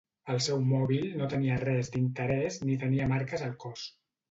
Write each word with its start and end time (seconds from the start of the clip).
El 0.35 0.39
seu 0.45 0.61
mòbil 0.69 1.05
no 1.19 1.27
tenia 1.35 1.59
res 1.65 1.93
d'interès 1.97 2.59
ni 2.65 2.81
tenia 2.87 3.13
marques 3.15 3.47
al 3.51 3.57
cos. 3.69 3.89